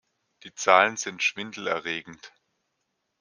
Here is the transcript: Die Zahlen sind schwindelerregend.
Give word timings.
Die 0.41 0.55
Zahlen 0.55 0.97
sind 0.97 1.21
schwindelerregend. 1.21 2.33